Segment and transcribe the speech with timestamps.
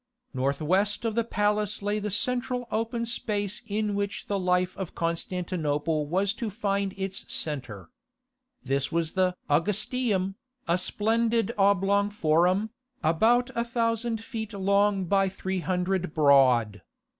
[0.33, 3.93] The Heart of Constantinople North west of the palace lay the central open space in
[3.93, 7.87] which the life of Constantinople was to find its centre.
[8.63, 10.33] This was the "Augustaeum,"
[10.67, 12.71] a splendid oblong forum,
[13.03, 16.81] about a thousand feet long by three hundred broad.